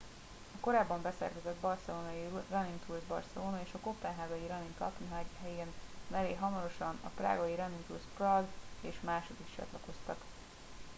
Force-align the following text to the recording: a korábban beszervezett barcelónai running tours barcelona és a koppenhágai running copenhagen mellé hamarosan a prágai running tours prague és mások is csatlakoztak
a 0.55 0.59
korábban 0.59 1.01
beszervezett 1.01 1.55
barcelónai 1.61 2.27
running 2.49 2.79
tours 2.87 3.01
barcelona 3.07 3.59
és 3.63 3.69
a 3.73 3.79
koppenhágai 3.79 4.47
running 4.47 4.77
copenhagen 4.77 5.71
mellé 6.07 6.33
hamarosan 6.33 6.99
a 7.03 7.09
prágai 7.15 7.55
running 7.55 7.83
tours 7.87 8.03
prague 8.15 8.47
és 8.81 8.95
mások 9.01 9.37
is 9.45 9.55
csatlakoztak 9.55 10.17